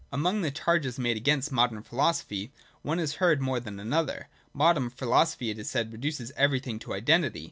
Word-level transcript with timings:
Among 0.11 0.41
the 0.41 0.49
charges 0.49 0.97
made 0.97 1.15
against 1.15 1.51
modern 1.51 1.83
philosophy, 1.83 2.51
one 2.81 2.97
is 2.99 3.17
heard 3.21 3.39
more 3.39 3.59
than 3.59 3.79
another. 3.79 4.29
Modern 4.51 4.89
philosophy, 4.89 5.51
it 5.51 5.59
is 5.59 5.69
said, 5.69 5.93
reduces 5.93 6.31
everything 6.35 6.79
to 6.79 6.95
identity. 6.95 7.39